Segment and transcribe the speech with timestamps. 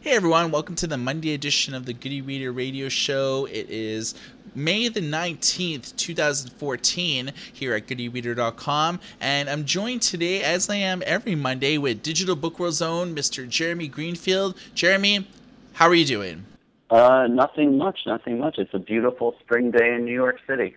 [0.00, 3.48] Hey everyone, welcome to the Monday edition of the Good e-Reader Radio Show.
[3.50, 4.14] It is
[4.54, 11.34] May the 19th, 2014, here at goodereader.com, and I'm joined today, as I am every
[11.34, 13.46] Monday, with Digital Book World's own Mr.
[13.48, 14.56] Jeremy Greenfield.
[14.72, 15.26] Jeremy,
[15.72, 16.44] how are you doing?
[16.90, 18.58] Uh, nothing much, nothing much.
[18.58, 20.76] It's a beautiful spring day in New York City.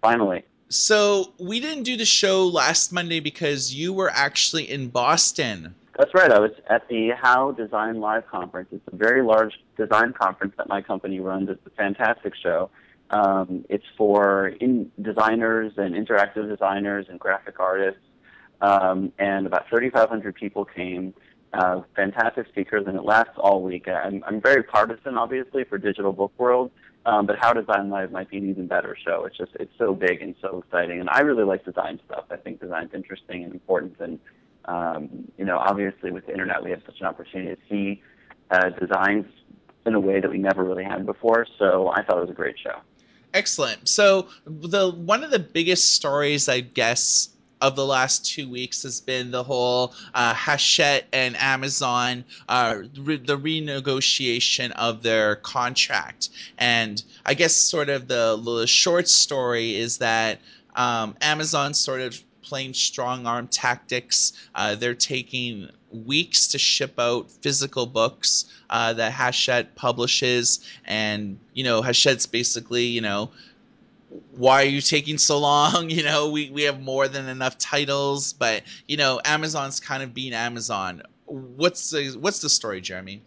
[0.00, 0.42] Finally.
[0.68, 6.14] So, we didn't do the show last Monday because you were actually in Boston that's
[6.14, 6.30] right.
[6.30, 8.68] I was at the How Design Live conference.
[8.72, 11.48] It's a very large design conference that my company runs.
[11.50, 12.70] It's a fantastic show.
[13.10, 18.00] Um, it's for in designers and interactive designers and graphic artists.
[18.62, 21.14] Um, and about 3,500 people came.
[21.52, 23.86] Uh, fantastic speakers, and it lasts all week.
[23.86, 26.70] I'm, I'm very partisan, obviously, for Digital Book World,
[27.04, 29.26] um, but How Design Live might be an even better show.
[29.26, 32.24] It's just it's so big and so exciting, and I really like design stuff.
[32.30, 34.18] I think design's interesting and important, and
[34.68, 38.02] you know, obviously with the internet, we have such an opportunity to see
[38.50, 39.26] uh, designs
[39.86, 41.46] in a way that we never really had before.
[41.58, 42.76] So I thought it was a great show.
[43.34, 43.88] Excellent.
[43.88, 47.30] So the one of the biggest stories, I guess,
[47.62, 53.16] of the last two weeks has been the whole uh, Hachette and Amazon, uh, re-
[53.16, 56.30] the renegotiation of their contract.
[56.58, 60.40] And I guess sort of the, the short story is that
[60.74, 64.32] um, Amazon sort of playing strong arm tactics.
[64.54, 71.64] Uh, they're taking weeks to ship out physical books uh, that Hachette publishes, and you
[71.64, 73.30] know Hachette's basically you know
[74.36, 75.90] why are you taking so long?
[75.92, 80.14] You know, we, we have more than enough titles, but you know, Amazon's kind of
[80.14, 81.02] being Amazon.
[81.26, 83.20] What's the what's the story, Jeremy?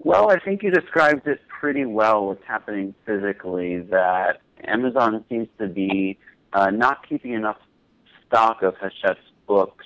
[0.00, 2.26] Well, I think you described it pretty well.
[2.26, 6.18] What's happening physically that Amazon seems to be
[6.54, 7.58] uh, not keeping enough
[8.26, 9.84] stock of Hachette's books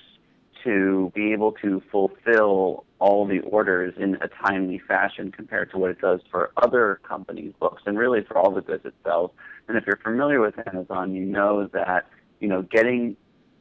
[0.63, 5.89] to be able to fulfill all the orders in a timely fashion compared to what
[5.89, 9.31] it does for other companies' books and really for all the goods it sells.
[9.67, 12.07] And if you're familiar with Amazon, you know that
[12.39, 13.15] you know getting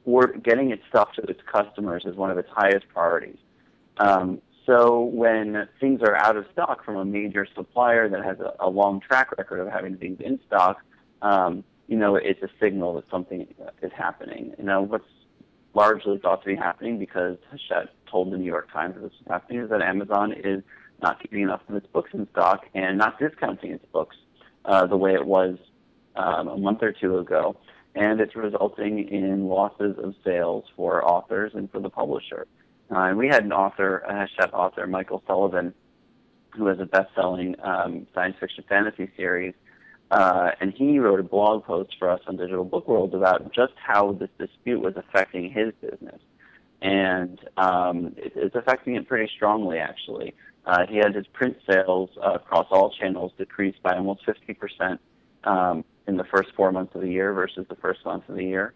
[0.05, 3.38] or getting its stuff to its customers is one of its highest priorities.
[3.99, 8.55] Um, so when things are out of stock from a major supplier that has a,
[8.61, 10.78] a long track record of having things in stock,
[11.22, 13.47] um, you know, it's a signal that something
[13.82, 14.54] is happening.
[14.59, 15.04] You know, what's
[15.75, 19.26] largely thought to be happening because Hachette told the New York Times that this is
[19.26, 20.62] happening is that Amazon is
[21.03, 24.16] not keeping enough of its books in stock and not discounting its books
[24.66, 25.56] uh, the way it was
[26.16, 27.56] um, a month or two ago.
[27.94, 32.47] And it's resulting in losses of sales for authors and for the publisher.
[32.91, 35.72] Uh, and we had an author, a Hachette author, Michael Sullivan,
[36.55, 39.55] who has a best-selling um, science fiction fantasy series
[40.10, 43.74] uh, and he wrote a blog post for us on Digital Book World about just
[43.76, 46.20] how this dispute was affecting his business.
[46.80, 50.34] And um, it, it's affecting it pretty strongly, actually.
[50.64, 54.98] Uh, he had his print sales uh, across all channels decreased by almost 50%
[55.44, 58.44] um, in the first four months of the year versus the first month of the
[58.44, 58.75] year.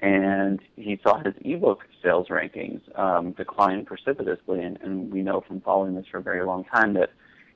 [0.00, 4.62] And he saw his ebook sales rankings um, decline precipitously.
[4.62, 7.10] And, and we know from following this for a very long time that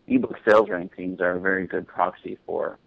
[0.06, 2.78] ebook sales rankings are a very good proxy for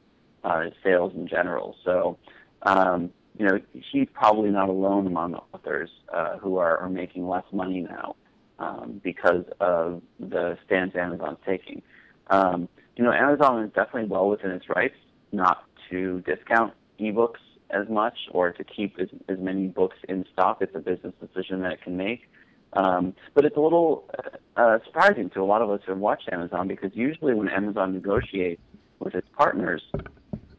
[0.83, 1.75] sales in general.
[1.83, 2.17] So,
[2.63, 3.59] um, you know,
[3.91, 8.15] he's probably not alone among authors uh, who are, making less money now
[8.59, 11.81] um, because of the stance Amazon's taking.
[12.29, 14.97] Um, you know, Amazon is definitely well within its rights
[15.31, 20.57] not to discount ebooks as much or to keep as, many books in stock.
[20.61, 22.27] It's a business decision that it can make.
[22.73, 24.09] But it's a little
[24.57, 27.93] uh, surprising to a lot of us who have watched Amazon because usually when Amazon
[27.93, 28.61] negotiates
[28.99, 29.81] with its partners,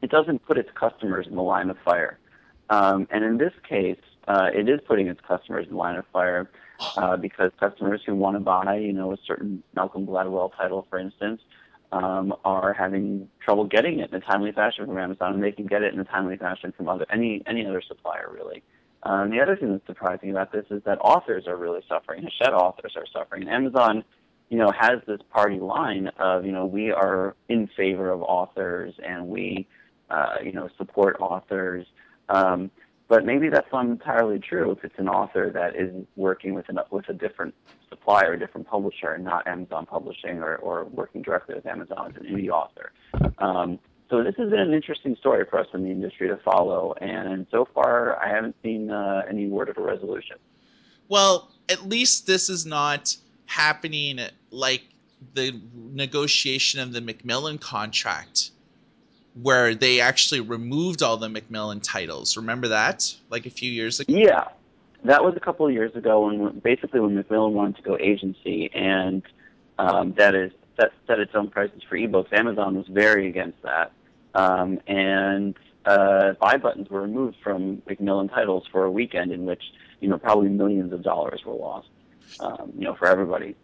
[0.03, 2.19] it doesn't put its customers in the line of fire.
[2.71, 3.99] Um, and in this case,
[4.29, 6.51] uh, it is putting its customers in the line of fire
[6.97, 10.99] uh, because customers who want to buy, you know, a certain Malcolm Gladwell title, for
[10.99, 11.41] instance,
[11.93, 15.67] um, are having trouble getting it in a timely fashion from Amazon, and they can
[15.67, 18.63] get it in a timely fashion from other any any other supplier, really.
[19.03, 22.23] Um, the other thing that's surprising about this is that authors are really suffering.
[22.23, 23.49] Hachette authors are suffering.
[23.49, 24.05] Amazon,
[24.49, 28.95] you know, has this party line of, you know, we are in favor of authors
[29.05, 29.67] and we
[30.13, 31.87] uh, you know, support authors.
[32.29, 32.71] Um,
[33.09, 36.79] but maybe that's not entirely true if it's an author that is working with, an,
[36.91, 37.55] with a different
[37.91, 42.27] supplier, a different publisher, not Amazon Publishing or, or working directly with Amazon as an
[42.27, 42.93] indie author.
[43.39, 43.79] Um,
[44.09, 47.47] so this has been an interesting story for us in the industry to follow, and
[47.51, 50.37] so far I haven't seen uh, any word of a resolution.
[51.09, 53.17] Well, at least this is not
[53.47, 54.21] happening
[54.51, 54.85] like
[55.35, 58.53] the negotiation of the Macmillan contract
[59.41, 62.37] where they actually removed all the Macmillan titles.
[62.37, 64.13] Remember that, like a few years ago?
[64.13, 64.49] Yeah,
[65.05, 68.71] that was a couple of years ago when basically when Macmillan wanted to go agency
[68.75, 69.23] and
[69.79, 72.33] um, that is that set its own prices for ebooks.
[72.33, 73.93] Amazon was very against that,
[74.35, 75.55] um, and
[75.85, 79.63] uh, buy buttons were removed from Macmillan titles for a weekend in which
[80.01, 81.89] you know probably millions of dollars were lost.
[82.41, 83.55] Um, you know, for everybody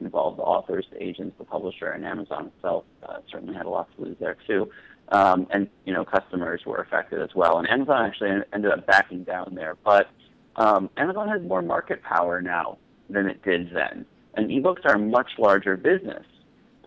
[0.00, 3.88] involved, the authors, the agents, the publisher, and Amazon itself uh, certainly had a lot
[3.96, 4.70] to lose there too.
[5.10, 7.58] Um, and you know, customers were affected as well.
[7.58, 10.08] And Amazon actually ended up backing down there, but
[10.56, 12.78] um, Amazon has more market power now
[13.08, 14.06] than it did then.
[14.34, 16.24] And ebooks are a much larger business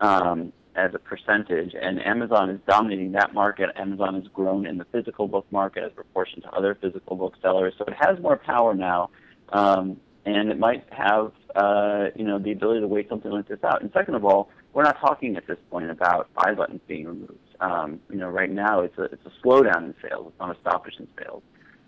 [0.00, 3.70] um, as a percentage, and Amazon is dominating that market.
[3.76, 7.84] Amazon has grown in the physical book market as proportion to other physical booksellers, so
[7.84, 9.10] it has more power now,
[9.52, 13.62] um, and it might have uh, you know the ability to wait something like this
[13.62, 13.82] out.
[13.82, 17.38] And second of all, we're not talking at this point about buy buttons being removed.
[17.60, 20.26] Um, you know, right now it's a it's a slowdown in sales.
[20.28, 21.42] It's not a stoppage in sales.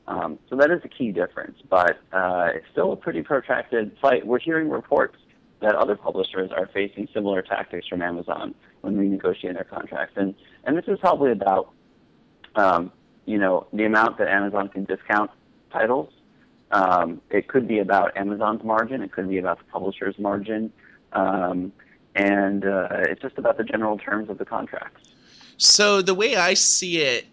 [0.08, 4.24] Um, so that is a key difference, but uh, it's still a pretty protracted fight.
[4.24, 5.16] We're hearing reports
[5.60, 10.34] that other publishers are facing similar tactics from Amazon when renegotiating their contracts, and
[10.64, 11.72] and this is probably about
[12.54, 12.92] um,
[13.24, 15.30] you know the amount that Amazon can discount
[15.72, 16.12] titles.
[17.30, 19.02] It could be about Amazon's margin.
[19.02, 20.72] It could be about the publisher's margin,
[21.12, 21.72] and
[22.64, 25.15] uh, it's just about the general terms of the contracts.
[25.58, 27.26] So the way I see it,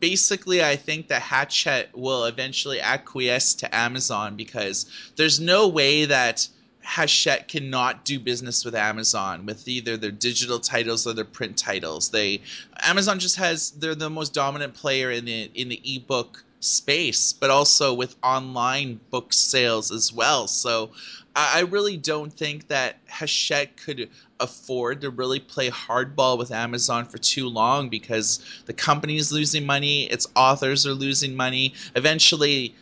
[0.00, 6.48] basically I think that Hachette will eventually acquiesce to Amazon because there's no way that
[6.82, 12.08] Hachette cannot do business with Amazon with either their digital titles or their print titles.
[12.10, 12.40] They
[12.82, 17.50] Amazon just has they're the most dominant player in the in the ebook space, but
[17.50, 20.46] also with online book sales as well.
[20.46, 20.90] So
[21.36, 24.08] I, really don't think that Hachette could
[24.40, 29.64] afford to really play hardball with Amazon for too long because the company is losing
[29.64, 31.74] money, its authors are losing money.
[31.94, 32.74] Eventually,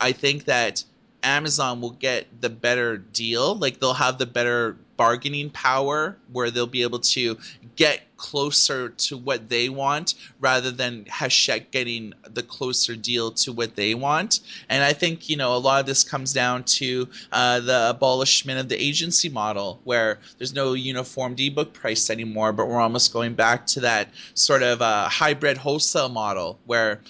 [0.00, 0.82] I think that
[1.22, 3.54] Amazon will get the better deal.
[3.54, 7.38] Like they'll have the better bargaining power where they'll be able to
[7.76, 13.74] get closer to what they want rather than Hachette getting the closer deal to what
[13.74, 14.40] they want.
[14.68, 18.60] And I think, you know, a lot of this comes down to uh, the abolishment
[18.60, 23.34] of the agency model where there's no uniform ebook price anymore, but we're almost going
[23.34, 27.00] back to that sort of uh, hybrid wholesale model where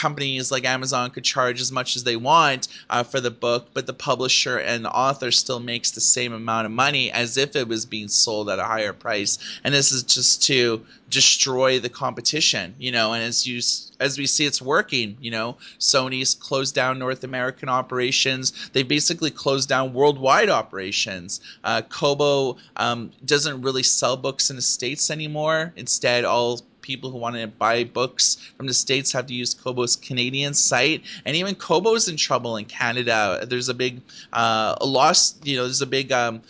[0.00, 3.86] companies like Amazon could charge as much as they want uh, for the book, but
[3.86, 7.84] the publisher and author still makes the same amount of money as if it was
[7.84, 9.38] being sold at a higher price.
[9.62, 13.12] And this is just to destroy the competition, you know.
[13.12, 13.60] And as you
[14.00, 15.16] as we see, it's working.
[15.20, 18.70] You know, Sony's closed down North American operations.
[18.72, 21.40] They basically closed down worldwide operations.
[21.64, 25.72] Uh, Kobo um, doesn't really sell books in the states anymore.
[25.76, 29.96] Instead, all people who want to buy books from the states have to use Kobo's
[29.96, 33.44] Canadian site, and even Kobo's in trouble in Canada.
[33.48, 34.00] There's a big
[34.32, 35.34] uh, loss.
[35.42, 36.42] You know, there's a big um,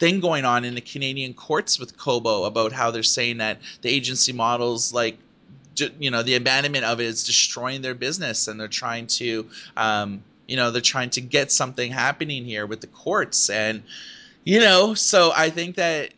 [0.00, 3.88] thing going on in the Canadian courts with Kobo about how they're saying that the
[3.88, 5.16] agency models like
[5.98, 10.22] you know the abandonment of it is destroying their business and they're trying to um,
[10.48, 13.82] you know they're trying to get something happening here with the courts and
[14.44, 16.10] you know so i think that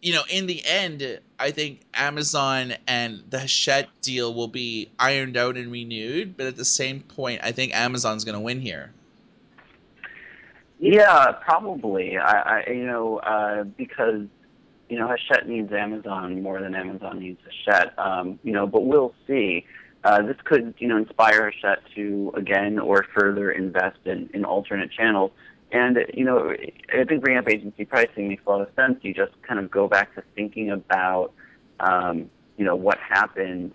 [0.00, 5.36] you know, in the end, I think Amazon and the Hachette deal will be ironed
[5.36, 6.36] out and renewed.
[6.36, 8.92] But at the same point, I think Amazon's going to win here.
[10.78, 12.16] Yeah, probably.
[12.16, 14.26] I, I you know, uh, because
[14.88, 17.98] you know, Hachette needs Amazon more than Amazon needs Hachette.
[17.98, 19.66] Um, you know, but we'll see.
[20.04, 24.90] Uh, this could, you know, inspire Hachette to again or further invest in, in alternate
[24.92, 25.32] channels.
[25.72, 26.54] And you know,
[26.94, 28.98] I think bringing up agency pricing makes a lot of sense.
[29.02, 31.32] You just kind of go back to thinking about,
[31.80, 33.72] um, you know, what happened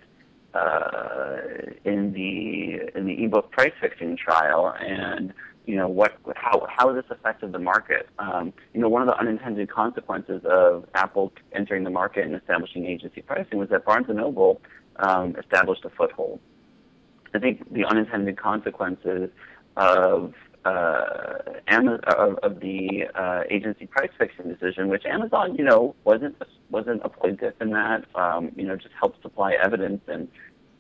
[0.55, 1.37] uh,
[1.83, 5.33] in the in the ebook price fixing trial, and
[5.65, 8.09] you know what how how this affected the market.
[8.19, 12.85] Um, you know, one of the unintended consequences of Apple entering the market and establishing
[12.85, 14.61] agency pricing was that Barnes and Noble
[14.97, 16.39] um, established a foothold.
[17.33, 19.29] I think the unintended consequences
[19.75, 20.33] of
[20.65, 21.35] uh,
[21.67, 26.35] of, of the uh, agency price fixing decision, which Amazon, you know, wasn't
[26.69, 28.05] wasn't a plaintiff in that.
[28.15, 30.27] Um, you know, just helped supply evidence, and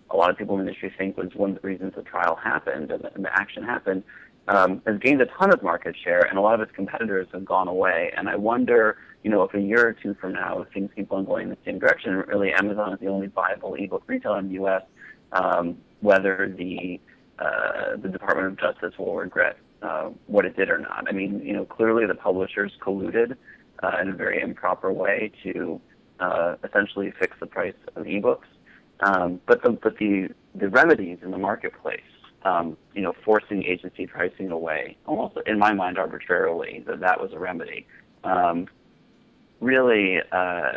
[0.09, 2.35] a lot of people in the industry think was one of the reasons the trial
[2.35, 4.03] happened and the, and the action happened.
[4.47, 7.45] Um, has gained a ton of market share, and a lot of its competitors have
[7.45, 8.11] gone away.
[8.17, 11.13] And I wonder, you know, if a year or two from now, if things keep
[11.13, 14.49] on going in the same direction, really Amazon is the only viable ebook retailer in
[14.49, 14.81] the U.S.
[15.31, 16.99] Um, whether the
[17.39, 21.05] uh, the Department of Justice will regret uh, what it did or not.
[21.07, 23.35] I mean, you know, clearly the publishers colluded
[23.81, 25.81] uh, in a very improper way to
[26.19, 28.45] uh, essentially fix the price of ebooks.
[28.99, 32.01] Um, but the but the the remedies in the marketplace
[32.45, 37.31] um, you know, forcing agency pricing away, almost in my mind arbitrarily, that that was
[37.33, 37.87] a remedy,
[38.23, 38.67] um,
[39.59, 40.71] really uh,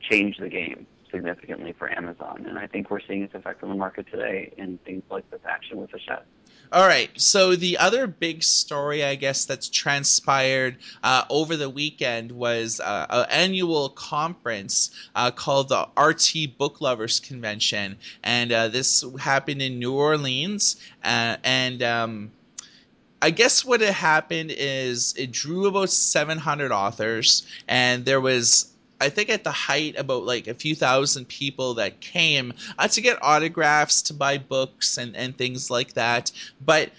[0.00, 2.46] changed the game significantly for Amazon.
[2.48, 5.40] And I think we're seeing its effect on the market today in things like this
[5.44, 6.26] action with the Hachette.
[6.72, 7.10] All right.
[7.20, 13.06] So the other big story, I guess, that's transpired uh, over the weekend was uh,
[13.10, 19.80] an annual conference uh, called the RT Book Lovers Convention, and uh, this happened in
[19.80, 20.76] New Orleans.
[21.02, 22.30] Uh, and um,
[23.20, 28.69] I guess what had happened is it drew about 700 authors, and there was
[29.00, 33.00] I think at the height about like a few thousand people that came uh, to
[33.00, 36.30] get autographs, to buy books and, and things like that.
[36.64, 36.90] But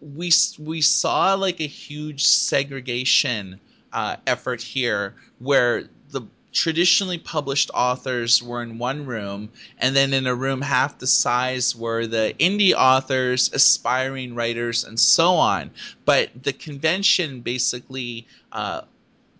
[0.00, 3.60] we we saw like a huge segregation
[3.92, 9.48] uh, effort here where the traditionally published authors were in one room
[9.78, 14.98] and then in a room half the size were the indie authors aspiring writers and
[14.98, 15.70] so on
[16.04, 18.80] but the convention basically uh,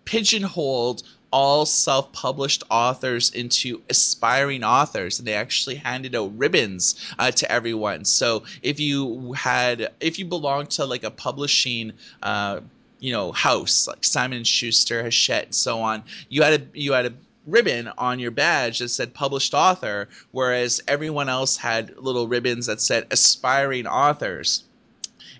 [0.05, 7.31] pigeonholed all self published authors into aspiring authors, and they actually handed out ribbons uh,
[7.31, 8.05] to everyone.
[8.05, 12.59] So if you had, if you belonged to like a publishing, uh,
[12.99, 16.93] you know, house like Simon and Schuster, Hachette, and so on, you had a you
[16.93, 17.13] had a
[17.47, 22.81] ribbon on your badge that said published author, whereas everyone else had little ribbons that
[22.81, 24.63] said aspiring authors.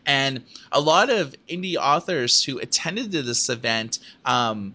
[0.05, 4.74] And a lot of indie authors who attended to this event um,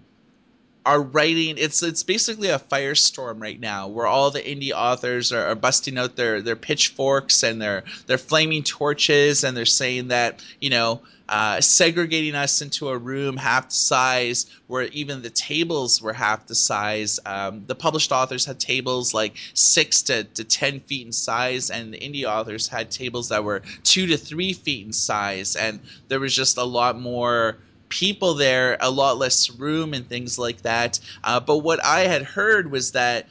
[0.87, 5.49] are writing it's it's basically a firestorm right now where all the indie authors are,
[5.49, 10.43] are, busting out their their pitchforks and their their flaming torches and they're saying that
[10.61, 16.01] you know uh, segregating us into a room half the size where even the tables
[16.01, 17.19] were half the size.
[17.27, 21.93] Um, the published authors had tables like six to, to ten feet in size and
[21.93, 25.57] the indie authors had tables that were two to three feet in size.
[25.57, 30.39] And there was just a lot more people there, a lot less room and things
[30.39, 30.99] like that.
[31.25, 33.27] Uh, but what I had heard was that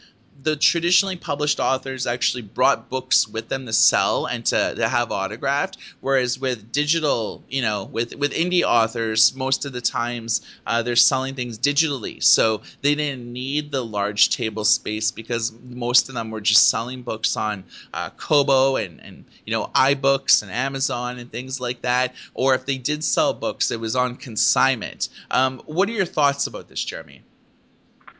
[0.45, 5.11] the traditionally published authors actually brought books with them to sell and to, to have
[5.11, 10.81] autographed whereas with digital you know with with indie authors most of the times uh,
[10.81, 12.23] they're selling things digitally.
[12.23, 17.01] So they didn't need the large table space because most of them were just selling
[17.01, 22.13] books on uh, kobo and and you know ibooks and amazon and things like that.
[22.33, 25.09] Or if they did sell books it was on consignment.
[25.31, 27.23] Um, what are your thoughts about this jeremy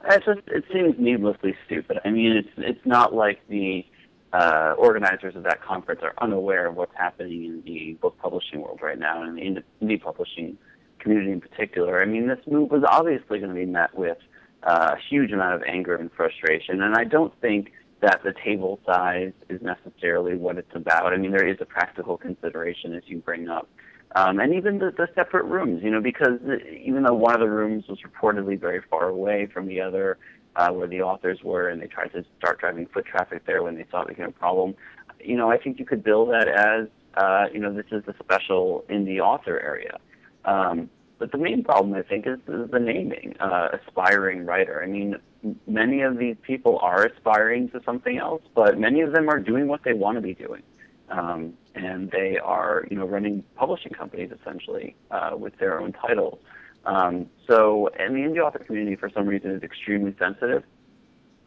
[0.09, 1.99] it just it seems needlessly stupid.
[2.05, 3.85] I mean, it's it's not like the
[4.33, 8.79] uh, organizers of that conference are unaware of what's happening in the book publishing world
[8.81, 10.57] right now, and in the indie publishing
[10.99, 12.01] community in particular.
[12.01, 14.17] I mean, this move was obviously going to be met with
[14.63, 17.71] uh, a huge amount of anger and frustration, and I don't think
[18.01, 21.13] that the table size is necessarily what it's about.
[21.13, 23.69] I mean, there is a practical consideration as you bring up
[24.15, 26.39] um, and even the, the separate rooms, you know, because
[26.81, 30.17] even though one of the rooms was reportedly very far away from the other,
[30.55, 33.75] uh, where the authors were, and they tried to start driving foot traffic there when
[33.75, 34.73] they saw it became a problem,
[35.19, 38.15] you know, I think you could bill that as, uh, you know, this is the
[38.23, 39.97] special in the author area.
[40.45, 44.81] Um, but the main problem, I think, is, is the naming, uh, aspiring writer.
[44.83, 45.15] I mean,
[45.67, 49.67] many of these people are aspiring to something else, but many of them are doing
[49.67, 50.63] what they want to be doing.
[51.09, 56.39] Um, and they are, you know, running publishing companies essentially uh, with their own titles.
[56.85, 60.63] Um, so, and the indie author community, for some reason, is extremely sensitive.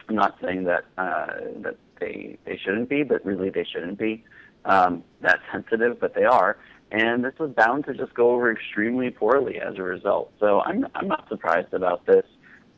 [0.07, 1.27] I'm not saying that uh,
[1.61, 4.23] that they they shouldn't be, but really they shouldn't be
[4.65, 6.57] um, that sensitive, but they are.
[6.91, 10.33] And this was bound to just go over extremely poorly as a result.
[10.39, 12.25] So I'm I'm not surprised about this.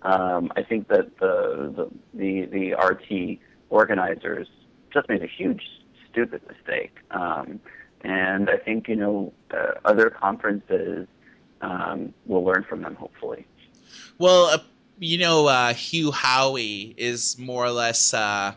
[0.01, 4.47] Um, I think that the, the the the RT organizers
[4.93, 5.63] just made a huge
[6.11, 6.97] stupid mistake.
[7.11, 7.59] Um,
[8.03, 11.07] and I think you know uh, other conferences
[11.61, 12.95] um, will learn from them.
[12.95, 13.45] Hopefully.
[14.17, 14.59] Well, uh,
[14.99, 18.53] you know, uh, Hugh Howey is more or less uh,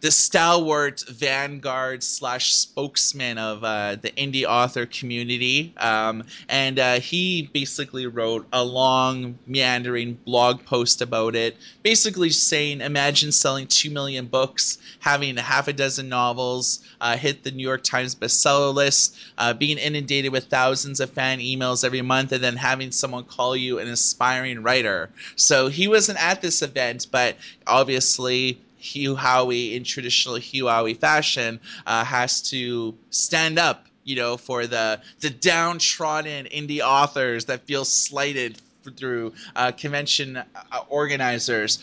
[0.00, 5.72] the stalwart vanguard slash spokesman of uh, the indie author community.
[5.78, 12.82] Um, and uh, he basically wrote a long, meandering blog post about it, basically saying,
[12.82, 17.62] imagine selling 2 million books, having a half a dozen novels, uh, hit the New
[17.62, 22.44] York Times bestseller list, uh, being inundated with thousands of fan emails every month, and
[22.44, 25.08] then having someone call you an aspiring writer.
[25.36, 27.36] So he wasn't at this event, but
[27.66, 28.60] obviously
[28.94, 34.66] Hugh Howey in traditional Hugh Howey fashion uh, has to stand up, you know, for
[34.66, 38.60] the the downtrodden indie authors that feel slighted
[38.96, 40.44] through uh, convention uh,
[40.88, 41.82] organizers.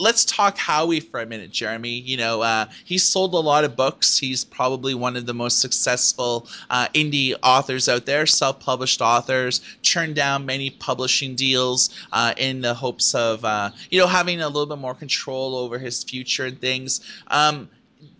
[0.00, 1.90] Let's talk Howey for a minute, Jeremy.
[1.90, 4.16] You know, uh, he's sold a lot of books.
[4.16, 9.60] He's probably one of the most successful uh, indie authors out there, self published authors,
[9.82, 14.46] churned down many publishing deals uh, in the hopes of, uh, you know, having a
[14.46, 17.00] little bit more control over his future and things.
[17.26, 17.68] Um,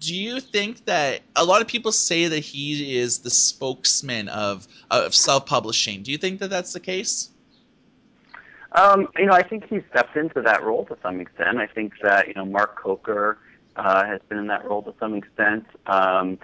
[0.01, 4.67] do you think that a lot of people say that he is the spokesman of,
[4.91, 6.03] of self publishing?
[6.03, 7.31] Do you think that that's the case?
[8.73, 11.59] Um, you know, I think he stepped into that role to some extent.
[11.59, 13.39] I think that you know Mark Coker
[13.77, 16.39] uh, has been in that role to some extent, um,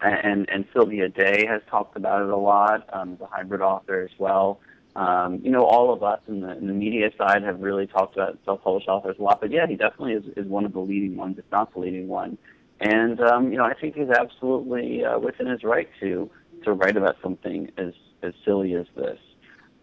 [0.00, 2.88] and and Sylvia Day has talked about it a lot.
[2.92, 4.60] Um, the hybrid author as well.
[4.94, 8.14] Um, you know, all of us in the, in the media side have really talked
[8.14, 9.42] about self-published authors a lot.
[9.42, 12.08] But yeah, he definitely is, is one of the leading ones, if not the leading
[12.08, 12.38] one.
[12.80, 16.30] And um, you know, I think he's absolutely uh, within his right to
[16.64, 17.92] to write about something as
[18.22, 19.18] as silly as this.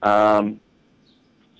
[0.01, 0.59] Um,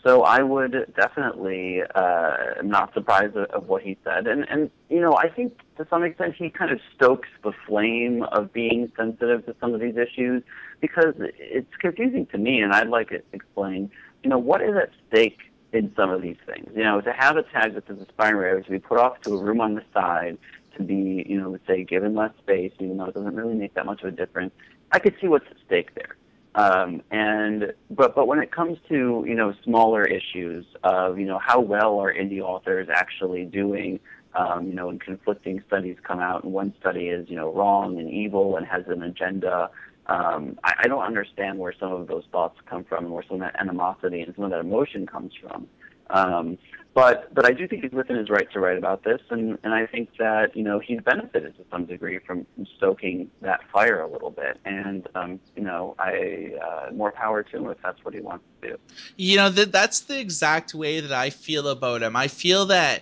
[0.03, 4.99] so I would definitely uh, not surprised of, of what he said, and and you
[4.99, 9.45] know I think to some extent he kind of stokes the flame of being sensitive
[9.45, 10.43] to some of these issues
[10.81, 13.91] because it's confusing to me, and I'd like it explained.
[14.23, 15.39] You know what is at stake
[15.71, 16.69] in some of these things?
[16.75, 19.33] You know to have a tag that says aspiring writer to be put off to
[19.33, 20.37] a room on the side,
[20.75, 23.73] to be you know let's say given less space, even though it doesn't really make
[23.75, 24.51] that much of a difference.
[24.91, 26.17] I could see what's at stake there.
[26.55, 31.39] Um, and but but when it comes to you know smaller issues of you know
[31.39, 33.99] how well are indie authors actually doing,
[34.35, 37.97] um, you know, when conflicting studies come out and one study is you know wrong
[37.99, 39.69] and evil and has an agenda,
[40.07, 43.35] um, I, I don't understand where some of those thoughts come from and where some
[43.35, 45.67] of that animosity and some of that emotion comes from.
[46.09, 46.57] Um,
[46.93, 49.73] but but I do think he's within his right to write about this, and and
[49.73, 52.45] I think that you know he's benefited to some degree from
[52.77, 57.57] stoking that fire a little bit, and um, you know I uh, more power to
[57.57, 58.77] him if that's what he wants to do.
[59.17, 62.15] You know that that's the exact way that I feel about him.
[62.15, 63.01] I feel that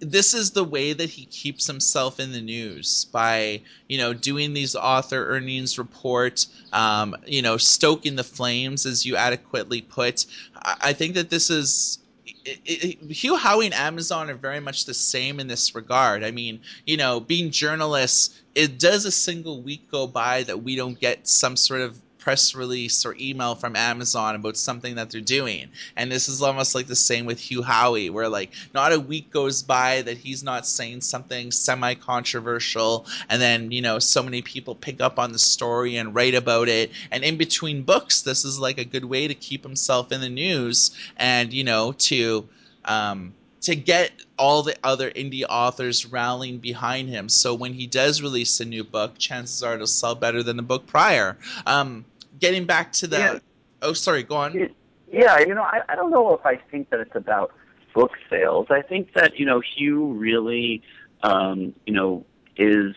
[0.00, 4.54] this is the way that he keeps himself in the news by you know doing
[4.54, 10.26] these author earnings report um, you know stoking the flames as you adequately put
[10.62, 14.94] I think that this is it, it, Hugh Howey and Amazon are very much the
[14.94, 16.24] same in this regard.
[16.24, 20.76] I mean, you know, being journalists, it does a single week go by that we
[20.76, 25.20] don't get some sort of press release or email from Amazon about something that they're
[25.20, 25.68] doing.
[25.94, 29.30] And this is almost like the same with Hugh Howey, where like not a week
[29.30, 33.06] goes by that he's not saying something semi controversial.
[33.28, 36.68] And then, you know, so many people pick up on the story and write about
[36.68, 36.92] it.
[37.10, 40.30] And in between books, this is like a good way to keep himself in the
[40.30, 42.48] news and, you know, to.
[42.86, 43.34] Um,
[43.64, 47.30] to get all the other indie authors rallying behind him.
[47.30, 50.62] So when he does release a new book, chances are it'll sell better than the
[50.62, 51.38] book prior.
[51.64, 52.04] Um,
[52.38, 53.18] getting back to the.
[53.18, 53.38] Yeah.
[53.82, 54.22] Oh, sorry.
[54.22, 54.70] Go on.
[55.10, 57.52] Yeah, you know, I, I don't know if I think that it's about
[57.94, 58.66] book sales.
[58.70, 60.82] I think that you know Hugh really,
[61.22, 62.94] um, you know, is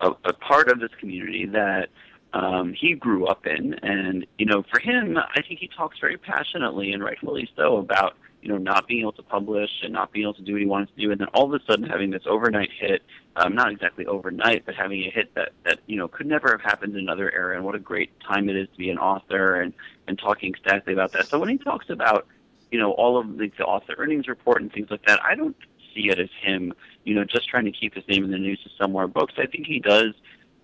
[0.00, 1.88] a, a part of this community that
[2.32, 6.18] um, he grew up in, and you know, for him, I think he talks very
[6.18, 10.24] passionately and rightfully so about you know, not being able to publish and not being
[10.24, 12.10] able to do what he wanted to do, and then all of a sudden having
[12.10, 13.02] this overnight hit,
[13.36, 16.60] um, not exactly overnight, but having a hit that, that, you know, could never have
[16.60, 19.62] happened in another era, and what a great time it is to be an author,
[19.62, 19.72] and,
[20.06, 21.26] and talking ecstatically about that.
[21.26, 22.26] So when he talks about,
[22.70, 25.56] you know, all of the, the author earnings report and things like that, I don't
[25.94, 28.60] see it as him, you know, just trying to keep his name in the news
[28.64, 29.32] to sell more books.
[29.38, 30.12] I think he does,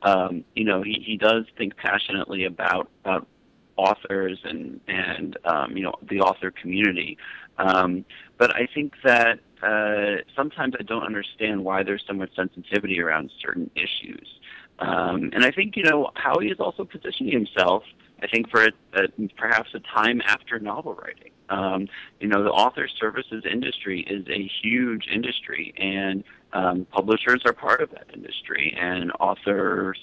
[0.03, 3.27] um, you know, he, he does think passionately about, about
[3.81, 7.17] authors and and um, you know the author community.
[7.61, 8.05] Um,
[8.39, 13.31] but I think that uh, sometimes I don't understand why there's so much sensitivity around
[13.41, 14.27] certain issues.
[14.79, 17.83] Um, and I think you know Howey is also positioning himself.
[18.23, 21.33] I think for a, a, perhaps a time after novel writing.
[21.51, 21.89] Um,
[22.21, 27.83] you know, the author services industry is a huge industry, and um, publishers are part
[27.83, 29.99] of that industry, and authors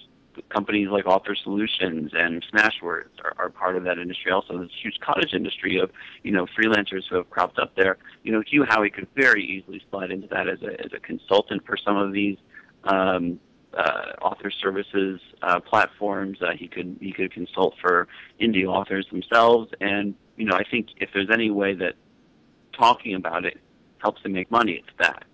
[0.50, 4.32] companies like Author Solutions and Smashwords are, are part of that industry.
[4.32, 5.92] Also, this huge cottage industry of
[6.24, 7.98] you know freelancers who have cropped up there.
[8.24, 11.66] You know, Hugh Howey could very easily slide into that as a as a consultant
[11.66, 12.38] for some of these
[12.84, 13.40] um,
[13.74, 16.42] uh, author services uh, platforms.
[16.42, 18.08] Uh, he could he could consult for
[18.42, 21.96] indie authors themselves, and you know, I think if there's any way that
[22.74, 23.60] talking about it
[24.00, 25.26] helps them make money, it's that.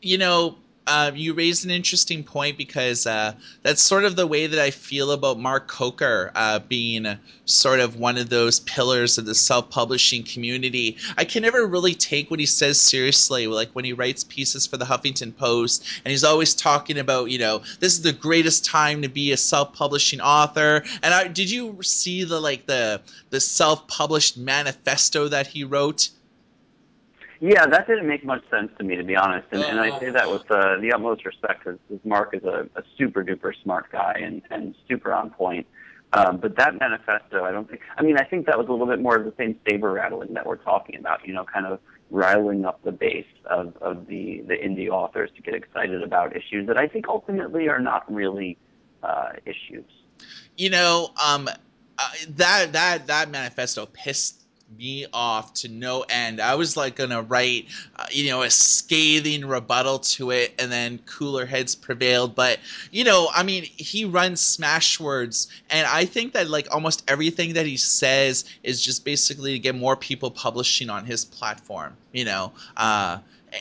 [0.00, 0.56] You know,
[0.92, 4.70] uh, you raised an interesting point because uh, that's sort of the way that I
[4.70, 7.06] feel about Mark Coker uh, being
[7.46, 10.98] sort of one of those pillars of the self-publishing community.
[11.16, 14.76] I can never really take what he says seriously, like when he writes pieces for
[14.76, 19.00] the Huffington Post, and he's always talking about, you know, this is the greatest time
[19.00, 20.84] to be a self-publishing author.
[21.02, 23.00] And I, did you see the like the
[23.30, 26.10] the self-published manifesto that he wrote?
[27.44, 29.48] Yeah, that didn't make much sense to me, to be honest.
[29.50, 32.84] And, and I say that with uh, the utmost respect, because Mark is a, a
[32.96, 35.66] super duper smart guy and, and super on point.
[36.12, 37.80] Um, but that manifesto, I don't think.
[37.98, 40.34] I mean, I think that was a little bit more of the same saber rattling
[40.34, 41.26] that we're talking about.
[41.26, 41.80] You know, kind of
[42.12, 46.68] riling up the base of, of the the indie authors to get excited about issues
[46.68, 48.56] that I think ultimately are not really
[49.02, 49.90] uh, issues.
[50.56, 54.41] You know, um, uh, that that that manifesto pissed
[54.78, 56.40] me off to no end.
[56.40, 60.98] I was like gonna write, uh, you know, a scathing rebuttal to it, and then
[61.06, 62.34] cooler heads prevailed.
[62.34, 62.58] But
[62.90, 67.66] you know, I mean, he runs Smashwords, and I think that like almost everything that
[67.66, 71.96] he says is just basically to get more people publishing on his platform.
[72.12, 73.18] You know, uh,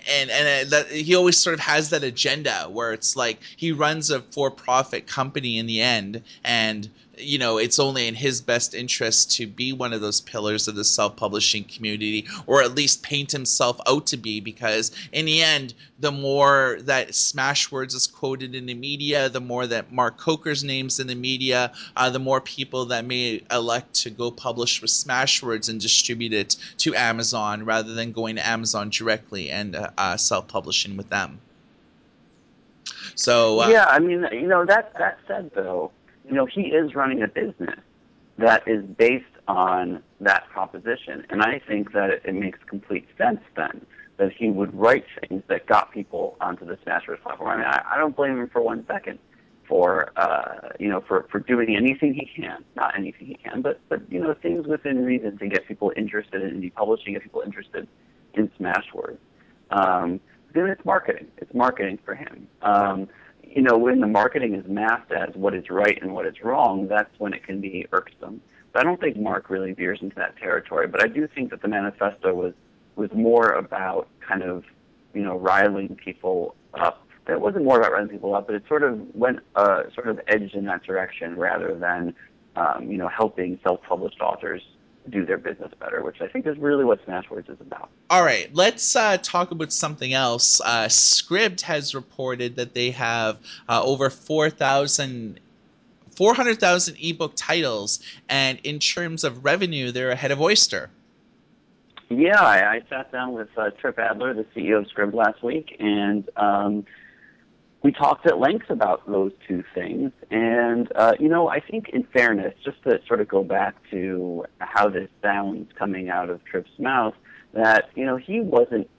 [0.09, 3.71] and and uh, that he always sort of has that agenda where it's like he
[3.71, 8.73] runs a for-profit company in the end and you know it's only in his best
[8.73, 13.31] interest to be one of those pillars of the self-publishing community or at least paint
[13.31, 18.65] himself out to be because in the end the more that smashwords is quoted in
[18.65, 22.85] the media the more that mark coker's name's in the media uh, the more people
[22.85, 28.11] that may elect to go publish with smashwords and distribute it to amazon rather than
[28.11, 31.39] going to amazon directly and uh, uh, self-publishing with them
[33.15, 35.91] so uh, yeah i mean you know that that said though
[36.31, 37.79] you know, he is running a business
[38.37, 41.25] that is based on that proposition.
[41.29, 43.85] And I think that it, it makes complete sense then
[44.17, 47.49] that he would write things that got people onto the Smashwords platform.
[47.49, 49.19] I mean, I, I don't blame him for one second
[49.67, 53.79] for uh, you know for for doing anything he can, not anything he can, but
[53.89, 57.41] but you know things within reason to get people interested in indie publishing, get people
[57.45, 57.87] interested
[58.33, 59.17] in Smashwords.
[59.69, 60.19] Um,
[60.53, 61.27] then it's marketing.
[61.37, 62.47] It's marketing for him.
[62.61, 63.07] Um,
[63.43, 66.87] you know, when the marketing is masked as what is right and what is wrong,
[66.87, 68.41] that's when it can be irksome.
[68.73, 70.87] But I don't think Mark really veers into that territory.
[70.87, 72.53] But I do think that the manifesto was
[72.95, 74.63] was more about kind of,
[75.13, 77.05] you know, riling people up.
[77.27, 80.19] It wasn't more about riling people up, but it sort of went uh, sort of
[80.27, 82.13] edged in that direction rather than,
[82.55, 84.61] um, you know, helping self-published authors
[85.09, 87.89] do their business better, which I think is really what Smashwords is about.
[88.09, 90.61] All right, let's uh, talk about something else.
[90.61, 95.39] Uh, Scribd has reported that they have uh, over 4,000.
[96.13, 97.99] 400,000 ebook titles,
[98.29, 100.89] and in terms of revenue, they're ahead of Oyster.
[102.11, 105.77] Yeah, I, I sat down with uh, Trip Adler, the CEO of Scribd, last week,
[105.79, 106.85] and um,
[107.83, 110.11] we talked at length about those two things.
[110.29, 114.43] And, uh, you know, I think in fairness, just to sort of go back to
[114.59, 117.13] how this sounds coming out of Trip's mouth,
[117.53, 118.89] that, you know, he wasn't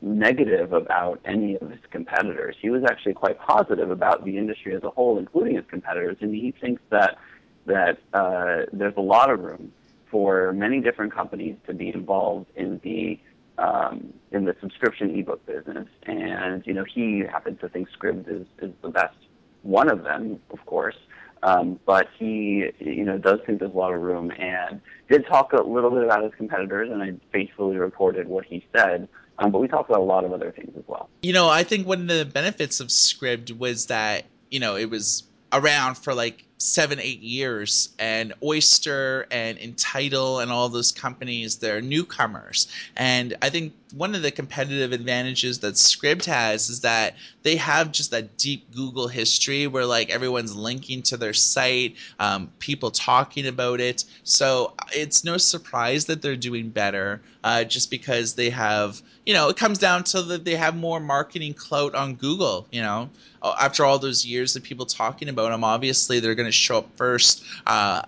[0.00, 2.56] negative about any of his competitors.
[2.62, 6.16] He was actually quite positive about the industry as a whole, including his competitors.
[6.22, 7.18] And he thinks that,
[7.66, 9.70] that uh, there's a lot of room
[10.10, 13.18] for many different companies to be involved in the
[13.58, 18.46] um, in the subscription ebook business, and you know he happens to think Scribd is,
[18.62, 19.16] is the best
[19.62, 20.96] one of them, of course.
[21.42, 25.52] Um, but he, you know, does think there's a lot of room, and did talk
[25.52, 29.08] a little bit about his competitors, and I faithfully reported what he said.
[29.38, 31.08] Um, but we talked about a lot of other things as well.
[31.22, 34.90] You know, I think one of the benefits of Scribd was that you know it
[34.90, 41.56] was around for like seven, eight years, and Oyster and Entitle and all those companies,
[41.56, 42.68] they're newcomers.
[42.96, 47.92] And I think one of the competitive advantages that Scribd has is that they have
[47.92, 53.46] just that deep Google history where like everyone's linking to their site, um, people talking
[53.46, 54.04] about it.
[54.24, 59.50] So it's no surprise that they're doing better uh, just because they have, you know,
[59.50, 63.10] it comes down to that they have more marketing clout on Google, you know.
[63.42, 66.78] Uh, after all those years of people talking about them, obviously they're going to show
[66.78, 68.00] up first uh,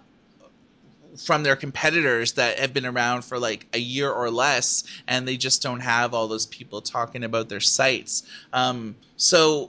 [1.18, 5.36] from their competitors that have been around for like a year or less, and they
[5.36, 8.22] just don't have all those people talking about their sites.
[8.54, 9.68] Um, so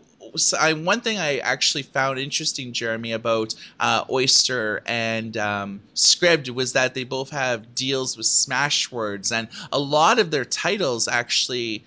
[0.60, 6.74] I, one thing I actually found interesting, Jeremy, about uh, Oyster and um, Scribd was
[6.74, 11.84] that they both have deals with Smashwords, and a lot of their titles actually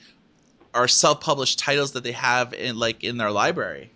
[0.74, 3.90] are self-published titles that they have in like in their library.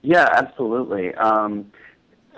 [0.00, 1.14] Yeah, absolutely.
[1.14, 1.70] Um,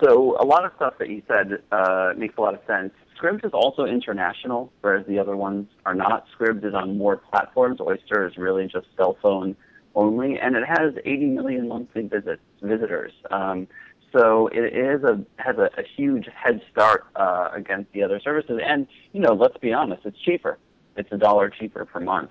[0.03, 2.93] so a lot of stuff that you said uh, makes a lot of sense.
[3.17, 6.25] Scribd is also international, whereas the other ones are not.
[6.37, 7.79] Scribd is on more platforms.
[7.79, 9.55] Oyster is really just cell phone
[9.95, 13.11] only, and it has 80 million monthly visits visitors.
[13.31, 13.67] Um,
[14.11, 18.59] so it is a has a, a huge head start uh, against the other services.
[18.65, 20.57] And you know, let's be honest, it's cheaper.
[20.95, 22.29] It's a dollar cheaper per month.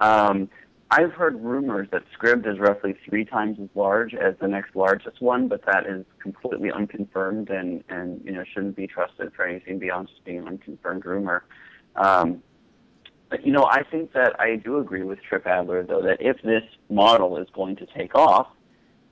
[0.00, 0.48] Um,
[0.90, 5.20] I've heard rumors that Scribd is roughly three times as large as the next largest
[5.20, 9.78] one, but that is completely unconfirmed and, and you know shouldn't be trusted for anything
[9.78, 11.44] beyond just being an unconfirmed rumor.
[11.96, 12.42] Um,
[13.42, 16.62] you know, I think that I do agree with Trip Adler, though, that if this
[16.88, 18.48] model is going to take off,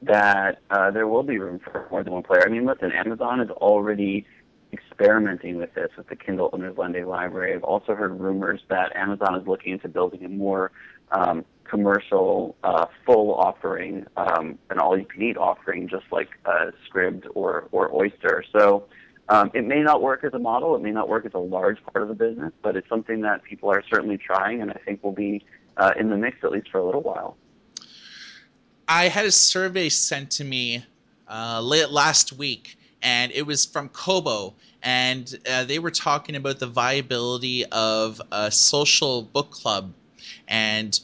[0.03, 2.42] that uh, there will be room for more than one player.
[2.44, 4.27] I mean, listen, Amazon is already
[4.72, 7.55] experimenting with this with the Kindle Limited library.
[7.55, 10.72] I've also heard rumors that Amazon is looking into building a more
[11.12, 17.94] um, commercial, uh, full offering, um, an all-you-can-eat offering, just like uh, Scribd or or
[17.94, 18.44] Oyster.
[18.57, 18.87] So
[19.29, 20.75] um, it may not work as a model.
[20.77, 23.43] It may not work as a large part of the business, but it's something that
[23.45, 25.45] people are certainly trying, and I think will be
[25.77, 27.37] uh, in the mix at least for a little while.
[28.89, 30.85] I had a survey sent to me
[31.29, 36.59] uh, late last week, and it was from Kobo, and uh, they were talking about
[36.59, 39.93] the viability of a social book club,
[40.49, 40.99] and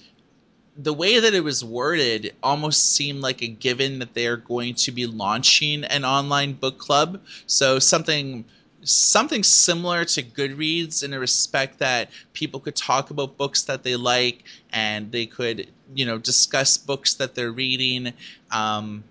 [0.79, 4.75] the way that it was worded almost seemed like a given that they are going
[4.75, 7.21] to be launching an online book club.
[7.47, 8.45] So something
[8.83, 13.97] something similar to Goodreads in a respect that people could talk about books that they
[13.97, 18.13] like and they could, you know, discuss books that they're reading.
[18.53, 19.03] Um,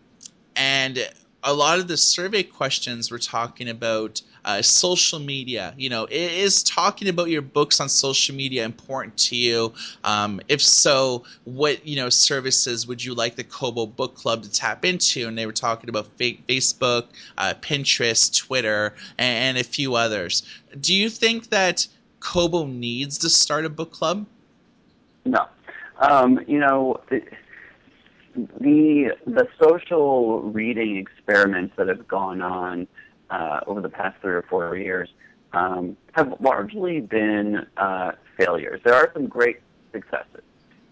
[0.56, 1.10] and
[1.48, 5.74] a lot of the survey questions were talking about uh, social media.
[5.78, 9.74] You know, is talking about your books on social media important to you?
[10.04, 14.52] Um, if so, what you know services would you like the Kobo Book Club to
[14.52, 15.26] tap into?
[15.26, 17.06] And they were talking about fa- Facebook,
[17.38, 20.44] uh, Pinterest, Twitter, and, and, a few others.
[20.82, 21.88] Do you think that
[22.20, 24.26] Kobo needs to start a book club?
[25.24, 25.48] No.
[26.00, 27.00] Um, you know.
[28.38, 32.88] The the social reading experiments that have gone on
[33.32, 35.10] uh, over the past three or four years
[35.54, 38.80] um, have largely been uh, failures.
[38.86, 40.44] There are some great successes.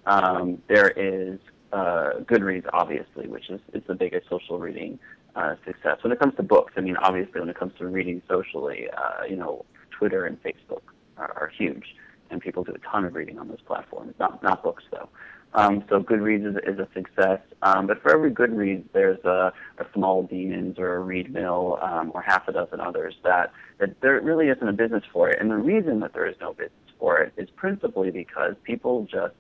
[0.08, 1.40] Um, there is
[1.72, 4.98] uh, Goodreads, obviously, which is, is the biggest social reading
[5.36, 5.98] uh, success.
[6.02, 9.26] When it comes to books, I mean, obviously, when it comes to reading socially, uh,
[9.30, 10.82] you know, Twitter and Facebook
[11.18, 11.96] are, are huge,
[12.32, 14.16] and people do a ton of reading on those platforms.
[14.20, 15.10] Not not books, though.
[15.56, 17.40] Um, so Goodreads is, is a success.
[17.62, 19.54] Um, but for every Goodreads, there's a,
[19.94, 23.54] Small Demons or a Readmill um, or half a dozen others that,
[24.02, 25.40] there really isn't a business for it.
[25.40, 29.34] And the reason that there is no business for it is principally because people just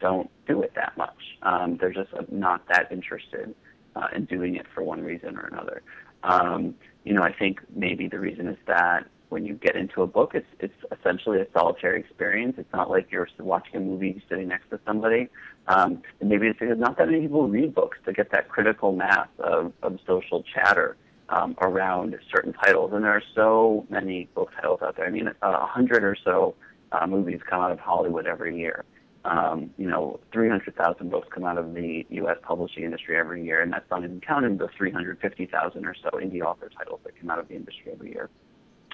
[0.00, 1.38] don't do it that much.
[1.42, 3.54] Um, they're just not that interested
[3.94, 5.82] uh, in doing it for one reason or another.
[6.24, 10.06] Um, you know, I think maybe the reason is that when you get into a
[10.06, 12.56] book, it's it's essentially a solitary experience.
[12.58, 15.28] It's not like you're watching a movie sitting next to somebody.
[15.68, 18.92] Um, and maybe it's because not that many people read books to get that critical
[18.92, 20.96] mass of, of social chatter
[21.28, 22.92] um, around certain titles.
[22.92, 25.06] And there are so many book titles out there.
[25.06, 26.54] I mean, a hundred or so
[26.92, 28.84] uh, movies come out of Hollywood every year.
[29.24, 32.38] Um, you know, 300,000 books come out of the U.S.
[32.42, 36.70] publishing industry every year, and that's not even counting the 350,000 or so indie author
[36.76, 38.30] titles that come out of the industry every year.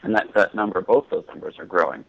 [0.07, 2.05] And that, number, both those numbers are growing.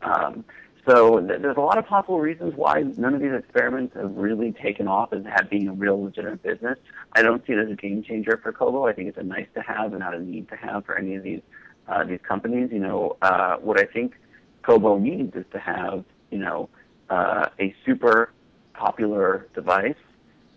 [0.00, 0.44] Um,
[0.86, 4.52] so th- there's a lot of possible reasons why none of these experiments have really
[4.52, 6.78] taken off as have being a real legitimate business.
[7.14, 8.86] I don't see it as a game changer for Kobo.
[8.86, 11.16] I think it's a nice to have and not a need to have for any
[11.16, 11.40] of these
[11.88, 12.70] uh, these companies.
[12.70, 14.14] You know, uh, what I think
[14.62, 16.68] Kobo needs is to have you know
[17.10, 18.30] uh, a super
[18.72, 19.96] popular device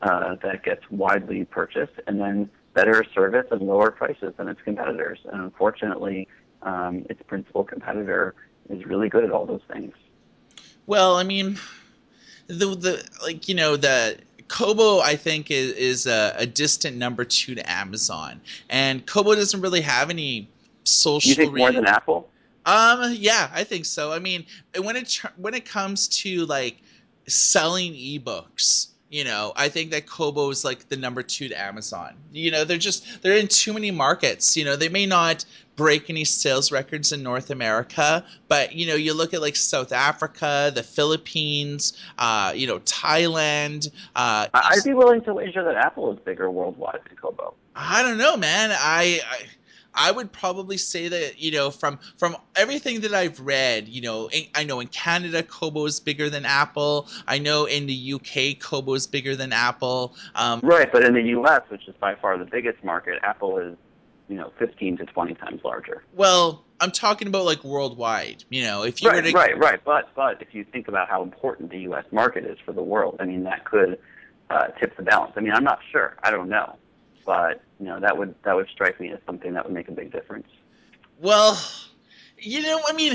[0.01, 5.17] that gets widely purchased, and then better service and lower prices than its competitors.
[5.31, 6.27] And unfortunately,
[6.61, 8.35] um, its principal competitor
[8.69, 9.93] is really good at all those things.
[10.87, 11.57] Well, I mean,
[12.47, 17.25] the the like you know the Kobo I think is is a, a distant number
[17.25, 20.49] two to Amazon, and Kobo doesn't really have any
[20.83, 21.29] social.
[21.29, 22.29] You think more than Apple?
[22.65, 24.11] Um, yeah, I think so.
[24.11, 24.45] I mean,
[24.81, 26.77] when it when it comes to like
[27.27, 32.15] selling ebooks, you know, I think that Kobo is like the number two to Amazon.
[32.31, 34.57] You know, they're just they're in too many markets.
[34.57, 38.95] You know, they may not break any sales records in North America, but you know,
[38.95, 43.91] you look at like South Africa, the Philippines, uh, you know, Thailand.
[44.15, 47.53] Uh, I'd be willing to wager that Apple is bigger worldwide than Kobo.
[47.75, 48.71] I don't know, man.
[48.71, 49.43] I, I
[49.95, 54.27] I would probably say that you know from from everything that I've read, you know,
[54.27, 57.07] in, I know in Canada Kobo is bigger than Apple.
[57.27, 60.15] I know in the UK Kobo is bigger than Apple.
[60.35, 63.77] Um, right, but in the US, which is by far the biggest market, Apple is
[64.27, 66.03] you know 15 to 20 times larger.
[66.13, 68.43] Well, I'm talking about like worldwide.
[68.49, 71.09] You know, if you right, were to right, right, but but if you think about
[71.09, 72.05] how important the U.S.
[72.11, 73.97] market is for the world, I mean that could
[74.49, 75.33] uh, tip the balance.
[75.35, 76.17] I mean, I'm not sure.
[76.23, 76.77] I don't know
[77.25, 79.91] but you know that would that would strike me as something that would make a
[79.91, 80.47] big difference.
[81.19, 81.59] Well,
[82.37, 83.13] you know, I mean,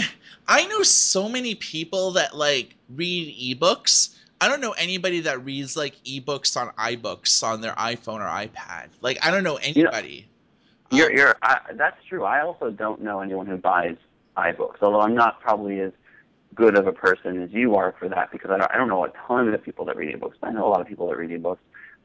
[0.48, 4.16] I know so many people that like read ebooks.
[4.40, 8.88] I don't know anybody that reads like ebooks on iBooks on their iPhone or iPad.
[9.00, 10.26] Like I don't know anybody.
[10.90, 12.24] You know, you're, um, you're, I, that's true.
[12.24, 13.96] I also don't know anyone who buys
[14.36, 15.92] iBooks, although I'm not probably as
[16.54, 19.04] good of a person as you are for that because I don't, I don't know
[19.04, 20.34] a ton of people that read ebooks.
[20.42, 21.58] I know a lot of people that read ebooks,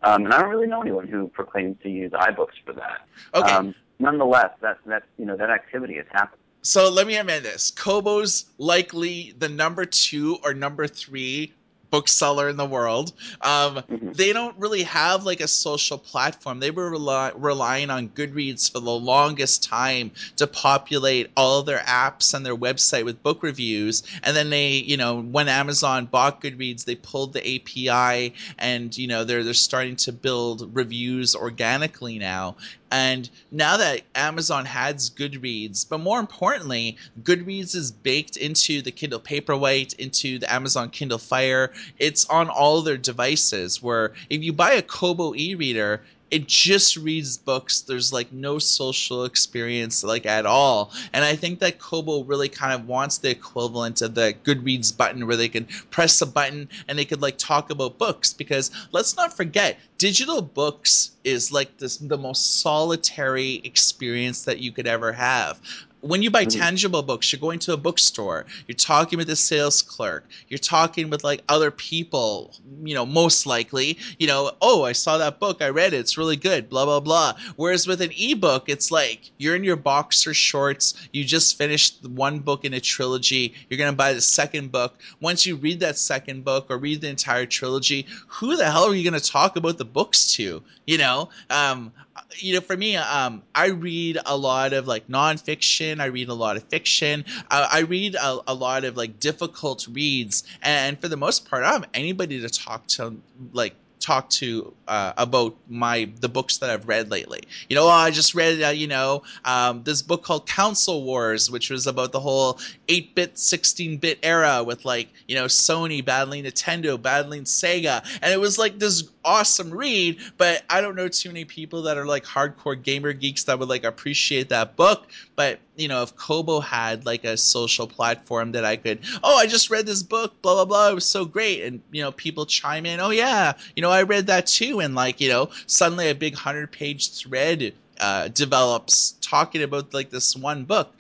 [0.04, 3.08] um, and I don't really know anyone who proclaims to use iBooks for that.
[3.34, 3.52] Okay.
[3.52, 6.40] Um, nonetheless, that's that's you know that activity is happening.
[6.62, 7.72] So let me amend this.
[7.72, 11.54] Kobo's likely the number two or number three
[11.89, 13.13] bookseller in the world.
[13.41, 14.12] Um, mm-hmm.
[14.13, 16.60] They don't really have like a social platform.
[16.60, 22.34] They were rely- relying on Goodreads for the longest time to populate all their apps
[22.34, 24.04] and their website with book reviews.
[24.24, 29.08] And then they, you know, when Amazon bought Goodreads, they pulled the API, and you
[29.08, 32.56] know they're they're starting to build reviews organically now.
[32.91, 39.19] And now that Amazon has Goodreads, but more importantly, Goodreads is baked into the Kindle
[39.19, 41.74] Paperwhite, into the Amazon Kindle Fire.
[41.98, 43.82] It's on all their devices.
[43.82, 47.82] Where if you buy a Kobo e-reader, it just reads books.
[47.82, 50.92] There's like no social experience like at all.
[51.14, 55.28] And I think that Kobo really kind of wants the equivalent of the Goodreads button
[55.28, 59.16] where they can press a button and they could like talk about books because let's
[59.16, 65.12] not forget digital books is like this the most solitary experience that you could ever
[65.12, 65.60] have
[66.06, 66.60] when you buy mm-hmm.
[66.60, 71.10] tangible books, you're going to a bookstore, you're talking with the sales clerk, you're talking
[71.10, 75.63] with like other people, you know, most likely, you know, oh, I saw that book,
[75.63, 77.34] I read it, it's really good, blah, blah, blah.
[77.56, 82.38] Whereas with an ebook, it's like you're in your boxer shorts, you just finished one
[82.39, 85.00] book in a trilogy, you're going to buy the second book.
[85.22, 88.94] Once you read that second book or read the entire trilogy, who the hell are
[88.94, 90.62] you going to talk about the books to?
[90.86, 91.91] You know, um,
[92.38, 96.00] you know, for me, um, I read a lot of like nonfiction.
[96.00, 97.26] I read a lot of fiction.
[97.50, 101.63] Uh, I read a, a, lot of like difficult reads, and for the most part,
[101.63, 103.15] I don't have anybody to talk to
[103.54, 107.42] like talk to uh, about my the books that I've read lately.
[107.70, 111.70] You know, I just read uh, you know um, this book called Console Wars, which
[111.70, 117.44] was about the whole 8-bit, 16-bit era with like you know Sony battling Nintendo, battling
[117.44, 120.20] Sega, and it was like this awesome read.
[120.38, 123.70] But I don't know too many people that are like hardcore gamer geeks that would
[123.70, 125.08] like appreciate that book.
[125.36, 129.48] But you know, if Kobo had like a social platform that I could, oh, I
[129.48, 132.45] just read this book, blah blah blah, it was so great, and you know, people
[132.45, 136.10] chime in, oh yeah, you know, I read that too, and like you know, suddenly
[136.10, 140.93] a big hundred page thread uh, develops talking about like this one book.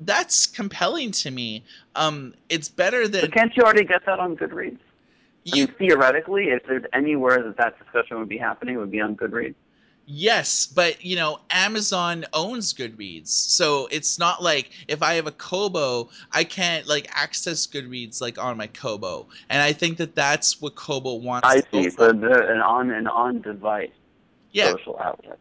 [0.00, 1.62] That's compelling to me.
[1.94, 3.22] Um, it's better than.
[3.22, 4.78] But can't you already get that on Goodreads?
[5.44, 8.90] You, I mean, theoretically, if there's anywhere that that discussion would be happening, it would
[8.90, 9.54] be on Goodreads.
[10.12, 13.28] Yes, but you know, Amazon owns Goodreads.
[13.28, 18.36] So it's not like if I have a Kobo, I can't like access Goodreads like
[18.36, 19.28] on my Kobo.
[19.50, 21.46] And I think that that's what Kobo wants.
[21.46, 21.90] I see.
[21.90, 23.90] So the, an on an on device
[24.50, 24.72] yeah.
[24.72, 25.38] social outlet.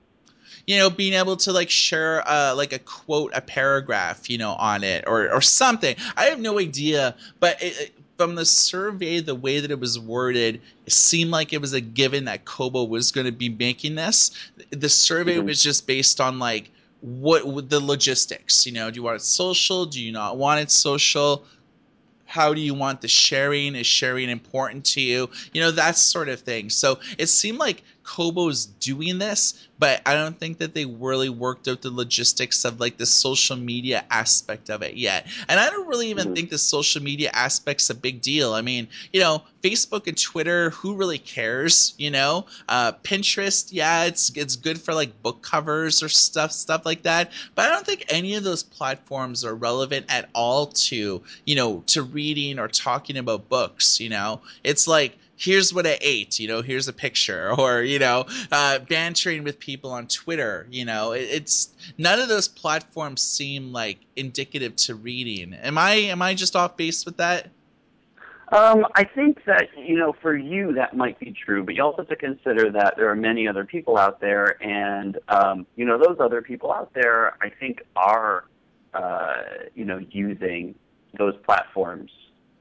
[0.67, 4.51] You know, being able to like share uh, like a quote, a paragraph, you know,
[4.51, 5.95] on it or or something.
[6.15, 10.59] I have no idea, but it, from the survey, the way that it was worded,
[10.85, 14.31] it seemed like it was a given that Kobo was going to be making this.
[14.71, 15.47] The survey mm-hmm.
[15.47, 18.65] was just based on like what the logistics.
[18.65, 19.85] You know, do you want it social?
[19.85, 21.45] Do you not want it social?
[22.25, 23.73] How do you want the sharing?
[23.73, 25.29] Is sharing important to you?
[25.53, 26.69] You know, that sort of thing.
[26.69, 31.67] So it seemed like Kobo's doing this, but I don't think that they really worked
[31.67, 35.27] out the logistics of like the social media aspect of it yet.
[35.47, 36.33] And I don't really even mm-hmm.
[36.33, 38.53] think the social media aspect's a big deal.
[38.53, 41.93] I mean, you know, Facebook and Twitter, who really cares?
[41.99, 46.87] You know, uh, Pinterest, yeah, it's it's good for like book covers or stuff stuff
[46.87, 47.31] like that.
[47.53, 51.83] But I don't think any of those platforms are relevant at all to you know
[51.87, 53.99] to reading or talking about books.
[53.99, 57.97] You know, it's like here's what I ate, you know, here's a picture, or, you
[57.97, 63.21] know, uh, bantering with people on Twitter, you know, it, it's none of those platforms
[63.21, 65.53] seem like indicative to reading.
[65.53, 67.47] Am I, am I just off base with that?
[68.51, 71.97] Um, I think that, you know, for you that might be true, but you also
[71.97, 75.99] have to consider that there are many other people out there, and, um, you know,
[75.99, 78.45] those other people out there, I think, are,
[78.95, 79.35] uh,
[79.75, 80.73] you know, using
[81.15, 82.09] those platforms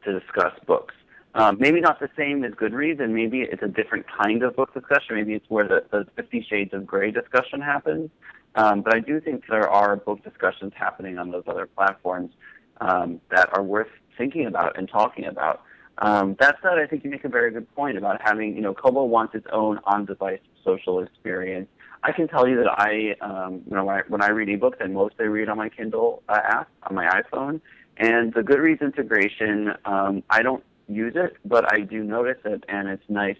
[0.04, 0.94] to discuss books.
[1.38, 4.74] Um, maybe not the same as Goodreads, and maybe it's a different kind of book
[4.74, 5.14] discussion.
[5.14, 8.10] Maybe it's where the, the Fifty Shades of Grey discussion happens.
[8.56, 12.32] Um, but I do think there are book discussions happening on those other platforms
[12.80, 15.62] um, that are worth thinking about and talking about.
[15.98, 18.74] Um, that said, I think you make a very good point about having, you know,
[18.74, 21.68] Kobo wants its own on-device social experience.
[22.02, 24.80] I can tell you that I, um, you know, when I, when I read ebooks,
[24.80, 27.60] I mostly read on my Kindle uh, app on my iPhone,
[27.96, 32.88] and the Goodreads integration, um, I don't use it, but I do notice it, and
[32.88, 33.36] it's nice.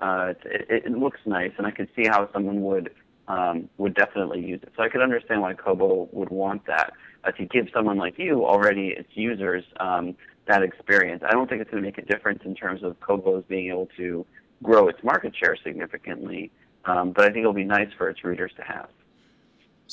[0.00, 2.90] Uh, it, it looks nice, and I can see how someone would
[3.28, 4.72] um, would definitely use it.
[4.76, 6.92] So I could understand why Kobo would want that
[7.24, 10.16] uh, to give someone like you already its users um,
[10.48, 11.22] that experience.
[11.26, 13.88] I don't think it's going to make a difference in terms of Kobo's being able
[13.96, 14.26] to
[14.62, 16.50] grow its market share significantly,
[16.84, 18.88] um, but I think it'll be nice for its readers to have.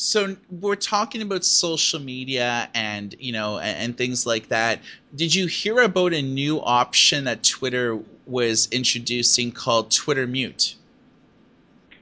[0.01, 4.79] So we're talking about social media and you know and, and, things like that.
[5.17, 10.75] Did you hear about a new option that Twitter was introducing called Twitter Mute?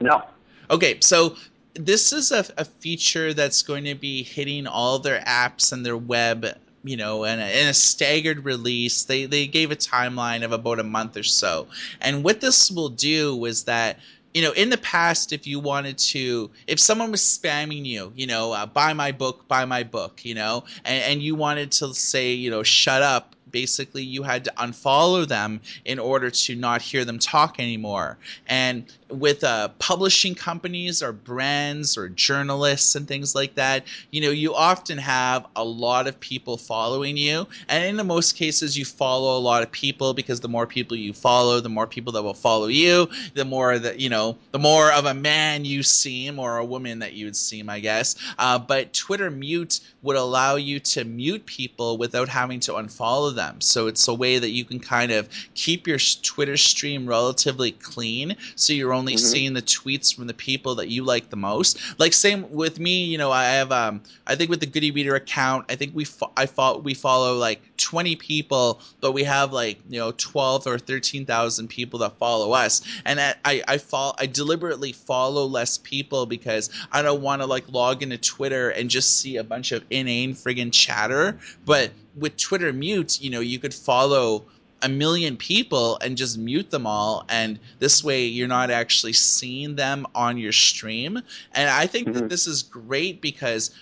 [0.00, 0.22] No.
[0.70, 1.34] Okay, so
[1.74, 5.96] this is a, a feature that's going to be hitting all their apps and their
[5.96, 6.46] web
[6.84, 9.04] you know, in a, in a, staggered release.
[9.04, 11.66] They they gave a timeline of about a month or so.
[12.00, 13.98] And what this will do is that
[14.34, 18.26] you know, in the past, if you wanted to, if someone was spamming you, you
[18.26, 21.94] know, uh, buy my book, buy my book, you know, and, and you wanted to
[21.94, 26.82] say, you know, shut up, basically you had to unfollow them in order to not
[26.82, 28.18] hear them talk anymore.
[28.46, 34.30] And with uh, publishing companies or brands or journalists and things like that, you know,
[34.30, 37.46] you often have a lot of people following you.
[37.68, 40.96] And in the most cases, you follow a lot of people because the more people
[40.96, 44.58] you follow, the more people that will follow you, the more that, you know, the
[44.58, 48.16] more of a man you seem or a woman that you would seem, I guess.
[48.38, 53.60] Uh, but Twitter mute would allow you to mute people without having to unfollow them.
[53.60, 58.36] So it's a way that you can kind of keep your Twitter stream relatively clean.
[58.54, 59.24] So you're only mm-hmm.
[59.24, 61.78] seeing the tweets from the people that you like the most.
[61.98, 65.14] Like same with me, you know, I have um I think with the Good e-Reader
[65.14, 69.52] account, I think we fo- I fo- we follow like 20 people, but we have
[69.52, 72.82] like, you know, 12 or 13,000 people that follow us.
[73.04, 77.46] And I I, I follow I deliberately follow less people because I don't want to
[77.46, 82.36] like log into Twitter and just see a bunch of inane friggin' chatter, but with
[82.36, 84.44] Twitter mute, you know, you could follow
[84.82, 89.74] a million people and just mute them all and this way you're not actually seeing
[89.74, 91.20] them on your stream
[91.52, 92.18] and i think mm-hmm.
[92.18, 93.72] that this is great because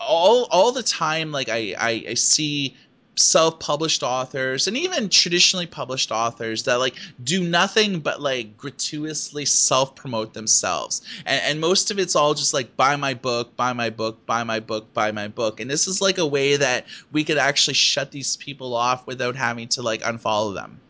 [0.00, 2.76] all all the time like I, I i see
[3.18, 6.94] self-published authors and even traditionally published authors that like
[7.24, 11.02] do nothing but like gratuitously self-promote themselves.
[11.26, 14.44] And, and most of it's all just like buy my book buy my book buy
[14.44, 15.60] my book buy my book.
[15.60, 19.36] And this is like a way that we could actually shut these people off without
[19.36, 20.80] having to like unfollow them.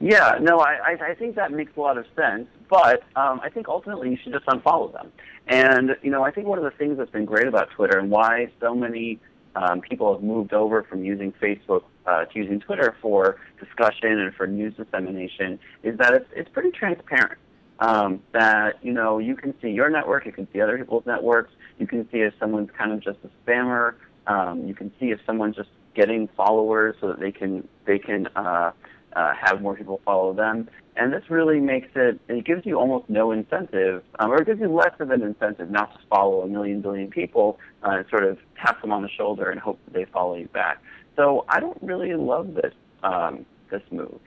[0.00, 3.66] Yeah no i i think that makes a lot of sense but um, i think
[3.68, 5.10] ultimately you should just unfollow them.
[5.46, 8.10] And you know i think one of the things that's been great about twitter and
[8.10, 9.18] why so many
[9.56, 14.34] um, people have moved over from using Facebook uh, to using Twitter for discussion and
[14.34, 17.38] for news dissemination is that it's, it's pretty transparent.
[17.78, 21.52] Um, that you know you can see your network, you can see other people's networks,
[21.78, 23.94] you can see if someone's kind of just a spammer,
[24.26, 28.28] um, you can see if someone's just getting followers so that they can they can
[28.36, 28.72] uh,
[29.14, 30.68] uh, have more people follow them.
[30.98, 34.60] And this really makes it, it gives you almost no incentive, um, or it gives
[34.60, 38.24] you less of an incentive not to follow a million billion people uh, and sort
[38.24, 40.82] of tap them on the shoulder and hope that they follow you back.
[41.14, 42.72] So I don't really love this,
[43.02, 44.18] um, this move.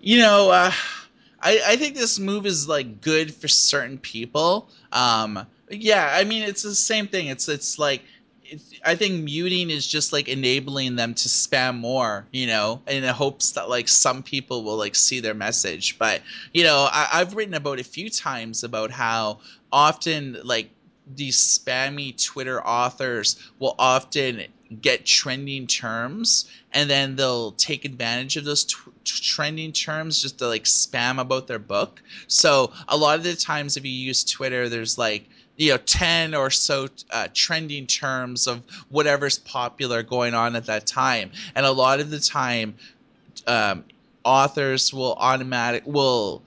[0.00, 0.72] You know, uh,
[1.42, 4.70] I, I think this move is like good for certain people.
[4.92, 7.26] Um, yeah, I mean, it's the same thing.
[7.26, 8.02] It's, it's like,
[8.84, 13.12] I think muting is just like enabling them to spam more, you know, in the
[13.12, 15.98] hopes that like some people will like see their message.
[15.98, 16.22] But
[16.52, 19.40] you know, I, I've written about a few times about how
[19.72, 20.70] often like
[21.16, 24.44] these spammy Twitter authors will often
[24.80, 30.46] get trending terms and then they'll take advantage of those t- trending terms just to
[30.46, 32.00] like spam about their book.
[32.28, 35.28] So a lot of the times if you use Twitter, there's like
[35.60, 40.86] you know 10 or so uh, trending terms of whatever's popular going on at that
[40.86, 41.30] time.
[41.54, 42.74] And a lot of the time
[43.46, 43.84] um,
[44.24, 46.42] authors will automatic will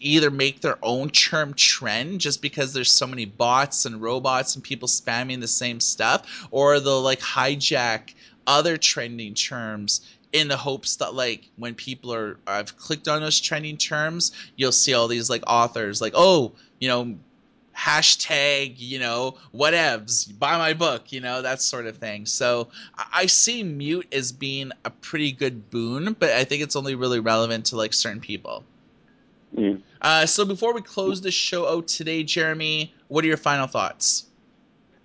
[0.00, 4.64] either make their own term trend just because there's so many bots and robots and
[4.64, 8.14] people spamming the same stuff or they'll like hijack
[8.46, 13.40] other trending terms in the hopes that like when people are I've clicked on those
[13.40, 17.14] trending terms, you'll see all these like authors like, oh, you know,
[17.76, 22.26] hashtag, you know, whatevs, buy my book, you know, that sort of thing.
[22.26, 22.68] So
[23.12, 27.20] I see mute as being a pretty good boon, but I think it's only really
[27.20, 28.64] relevant to like certain people.
[29.56, 29.82] Mm.
[30.00, 34.26] Uh, so before we close the show out today, Jeremy, what are your final thoughts?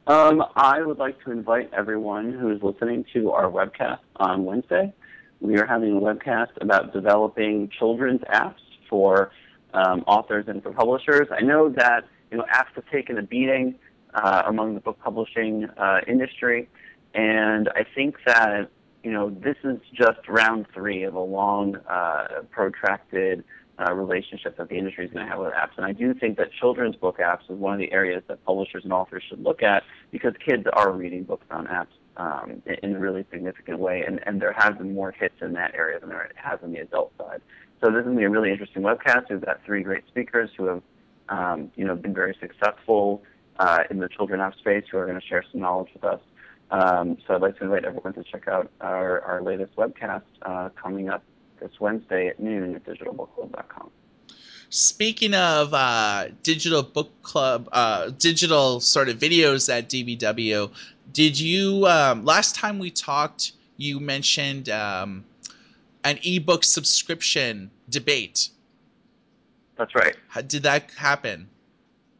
[0.07, 4.91] Um, I would like to invite everyone who is listening to our webcast on Wednesday.
[5.39, 8.55] We are having a webcast about developing children's apps
[8.89, 9.31] for
[9.73, 11.27] um, authors and for publishers.
[11.31, 13.75] I know that you know, have taken a beating
[14.13, 16.69] uh, among the book publishing uh, industry,
[17.13, 18.69] and I think that
[19.03, 23.43] you know this is just round three of a long, uh, protracted
[23.79, 25.77] uh, relationship that the industry is going to have with apps.
[25.77, 28.83] And I do think that children's book apps is one of the areas that publishers
[28.83, 31.87] and authors should look at because kids are reading books on apps.
[32.19, 34.03] um, in a really significant way.
[34.05, 36.79] And, and there have been more hits in that area than there has on the
[36.79, 37.41] adult side.
[37.81, 39.29] So this is going to be a really interesting webcast.
[39.29, 40.81] We've got three great speakers who have,
[41.75, 43.23] you know, been very successful
[43.59, 46.21] uh, in the children app space who are going to share some knowledge with us.
[46.71, 50.69] Um, so I'd like to invite everyone to check out our, our latest webcast uh,
[50.81, 51.23] coming up
[51.59, 53.89] this Wednesday at noon at digitalbookclub.com.
[54.69, 60.71] Speaking of uh, digital book club, uh, digital sort of videos at DBW,
[61.11, 63.53] did you um, last time we talked?
[63.77, 65.25] You mentioned um,
[66.03, 68.49] an ebook subscription debate.
[69.79, 70.15] That's right.
[70.27, 71.49] How, did that happen?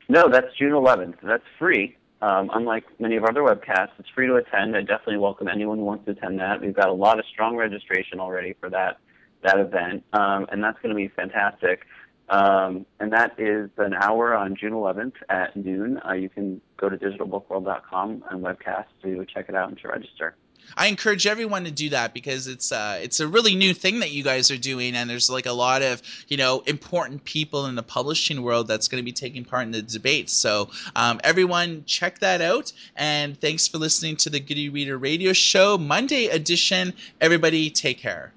[0.07, 1.15] No, that's June 11th.
[1.21, 1.97] That's free.
[2.21, 4.77] Um, unlike many of our other webcasts, it's free to attend.
[4.77, 6.61] I definitely welcome anyone who wants to attend that.
[6.61, 8.97] We've got a lot of strong registration already for that
[9.41, 11.85] that event, um, and that's going to be fantastic.
[12.27, 15.99] Um, and that is an hour on June 11th at noon.
[16.05, 20.35] Uh, you can go to digitalbookworld.com and webcast to check it out and to register.
[20.77, 24.11] I encourage everyone to do that because it's uh, it's a really new thing that
[24.11, 27.75] you guys are doing, and there's like a lot of you know important people in
[27.75, 30.29] the publishing world that's going to be taking part in the debate.
[30.29, 35.33] So um, everyone, check that out, and thanks for listening to the Good e-Reader Radio
[35.33, 36.93] Show Monday edition.
[37.19, 38.33] Everybody, take care.